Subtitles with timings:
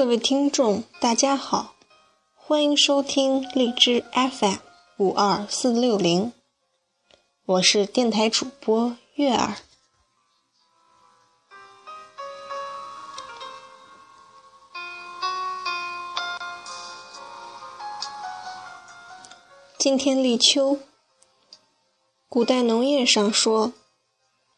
[0.00, 1.74] 各位听众，大家好，
[2.34, 4.56] 欢迎收听荔枝 FM
[4.96, 6.32] 五二四六零，
[7.44, 9.56] 我是电台主播月儿。
[19.76, 20.78] 今天立秋，
[22.26, 23.74] 古代农业上说：“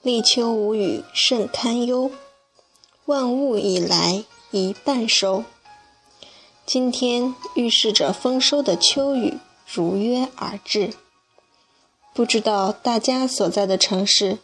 [0.00, 2.12] 立秋无雨甚堪忧，
[3.06, 4.24] 万物以来
[4.58, 5.44] 一半收。”
[6.64, 10.94] 今天预示着丰收的秋雨如约而至。
[12.14, 14.38] 不知道大家所在的城市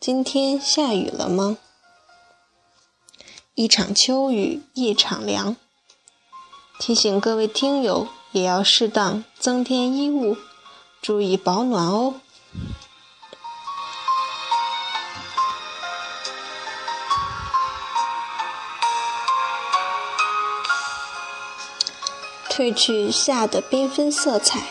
[0.00, 1.58] 今天下雨了吗？
[3.54, 5.56] 一场秋雨一场凉，
[6.78, 8.08] 提醒各位听友。
[8.32, 10.36] 也要适当增添衣物，
[11.00, 12.20] 注意保暖哦。
[22.56, 24.68] 褪去夏的缤纷色彩，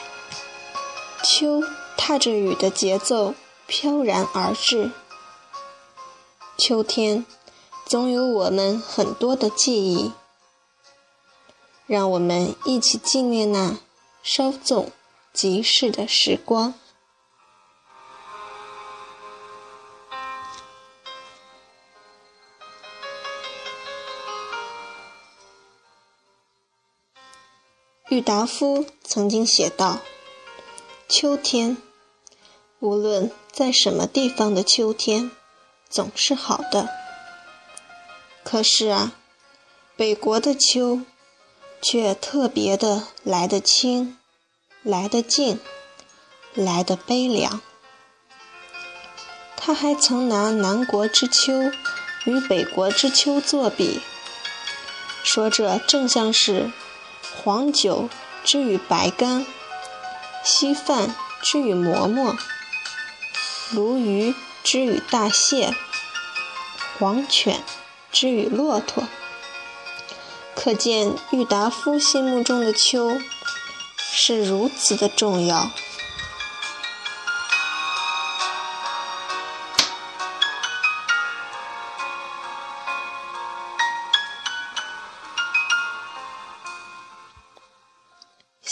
[1.23, 1.61] 秋
[1.95, 3.35] 踏着雨的节奏
[3.67, 4.89] 飘然而至。
[6.57, 7.27] 秋天
[7.85, 10.11] 总有我们很多的记忆。
[11.85, 13.77] 让我们一起纪念那
[14.23, 14.91] 稍纵
[15.31, 16.73] 即逝的时光。
[28.15, 29.99] 郁达夫曾经写道
[31.09, 31.75] ：“秋天，
[32.79, 35.31] 无论在什么地方的秋天，
[35.89, 36.87] 总是好的。
[38.41, 39.11] 可是啊，
[39.97, 41.01] 北国的秋。”
[41.81, 44.17] 却特别的来得清，
[44.81, 45.59] 来得静，
[46.55, 47.61] 来得悲凉。
[49.55, 51.71] 他还曾拿南国之秋
[52.23, 54.01] 与北国之秋作比，
[55.23, 56.71] 说这正像是
[57.43, 58.09] 黄酒
[58.43, 59.45] 之与白干，
[60.43, 62.35] 稀饭之与馍馍，
[63.71, 65.75] 鲈鱼之与大蟹，
[66.97, 67.63] 黄犬
[68.11, 69.03] 之与骆驼。
[70.55, 73.19] 可见郁达夫心目中的秋
[73.99, 75.69] 是如此的重要。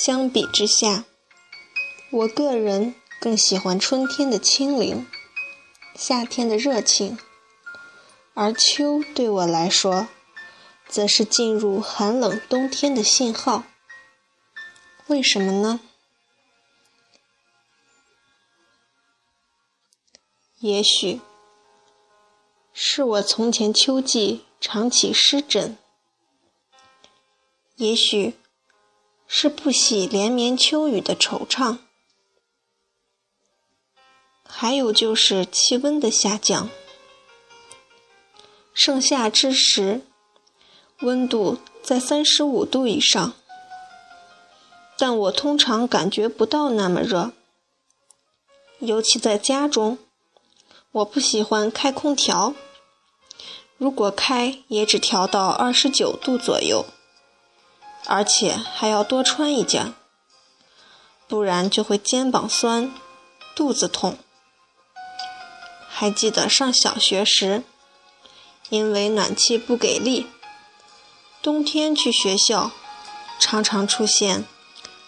[0.05, 1.05] 相比之下，
[2.11, 5.07] 我个人更喜欢春天的清灵，
[5.95, 7.17] 夏天的热情，
[8.33, 10.09] 而秋对我来说。
[10.89, 13.63] 则是进入寒冷冬天的信号。
[15.07, 15.79] 为什么呢？
[20.59, 21.21] 也许
[22.73, 25.77] 是我从前秋季常起湿疹，
[27.77, 28.35] 也许
[29.35, 31.79] 是不喜连绵秋雨的惆怅，
[34.47, 36.69] 还有就是气温的下降。
[38.75, 40.01] 盛夏之时。
[40.99, 43.33] 温度在三十五度以上，
[44.99, 47.33] 但我通常感觉不到那么热。
[48.77, 49.97] 尤其在家中，
[50.91, 52.53] 我不喜欢开空调，
[53.77, 56.85] 如果开也只调到二十九度左右，
[58.05, 59.93] 而且还要多穿一件，
[61.27, 62.93] 不然就会肩膀酸、
[63.55, 64.17] 肚子痛。
[65.87, 67.63] 还记得上小学时，
[68.69, 70.27] 因为暖气不给力。
[71.41, 72.71] 冬天去学校，
[73.39, 74.45] 常常出现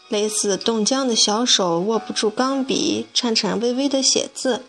[0.09, 4.65] 类似冻僵的小手握不住钢笔，颤颤巍巍的写字。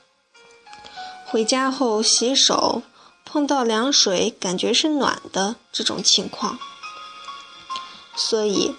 [1.27, 2.83] 回家后洗手，
[3.25, 6.59] 碰到凉水感觉是暖的这种情况。
[8.17, 8.75] 所以，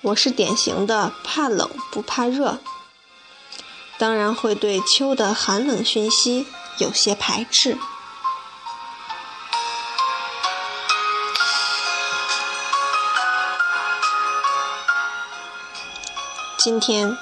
[0.00, 2.58] 我是典型的怕冷不怕热，
[3.98, 6.46] 当然会对秋的寒冷讯息
[6.78, 7.76] 有些排斥。
[16.56, 17.16] 今天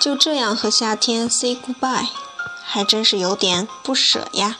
[0.00, 2.08] 就这样和夏天 say goodbye，
[2.64, 4.56] 还真是有点不舍呀。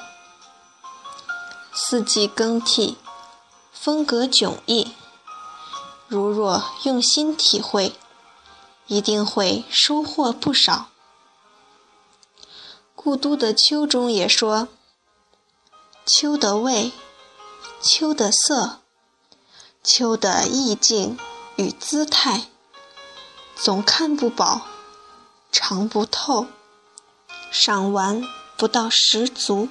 [1.72, 2.96] 四季更替，
[3.72, 4.92] 风格迥异，
[6.08, 7.94] 如若用心体会，
[8.86, 10.88] 一定会收获不少。
[12.94, 14.68] 故都的秋中也说
[16.06, 16.92] ：“秋的味，
[17.82, 18.80] 秋的色，
[19.84, 21.18] 秋的意境
[21.56, 22.46] 与姿态。”
[23.54, 24.62] 总看不饱，
[25.52, 26.46] 尝不透，
[27.50, 28.24] 赏玩
[28.56, 29.68] 不到十足。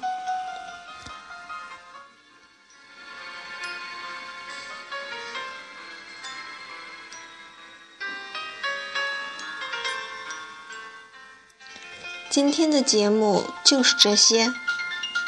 [12.38, 14.54] 今天的节目就是这些，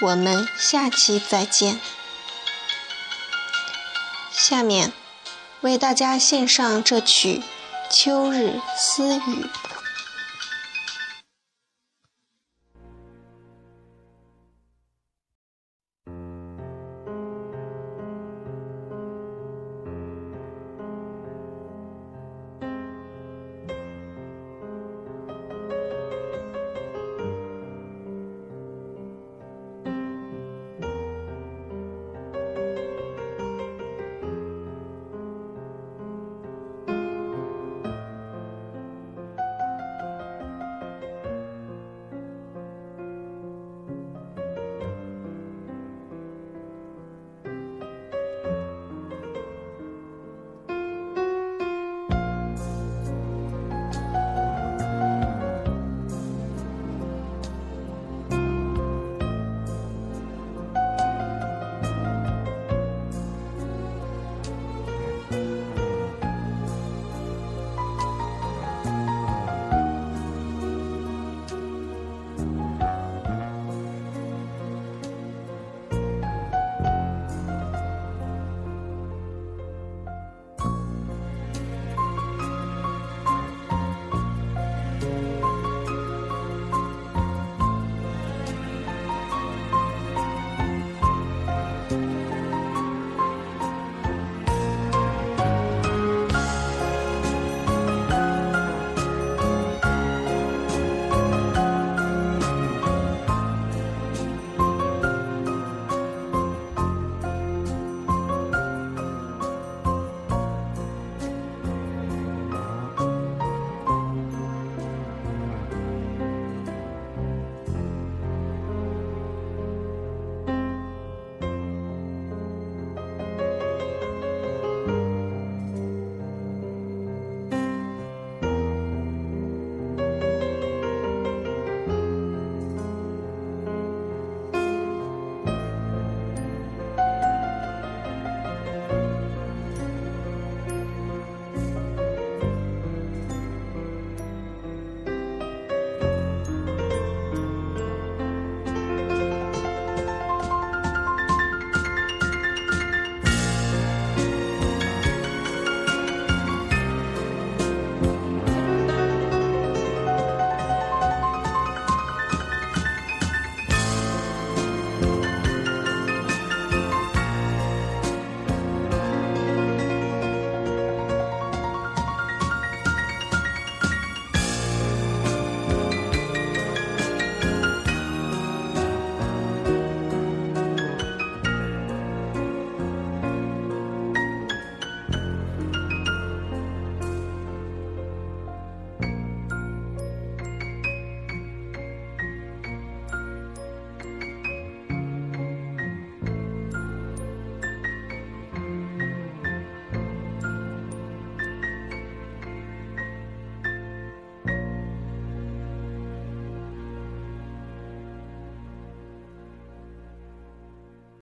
[0.02, 1.80] 我们下期再见。
[4.32, 4.94] 下面
[5.62, 7.42] 为大家献上这曲
[7.92, 9.20] 《秋日私语》。